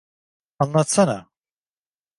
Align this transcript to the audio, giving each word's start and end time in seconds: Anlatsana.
Anlatsana. 0.65 1.17